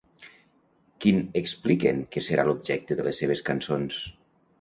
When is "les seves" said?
3.09-3.45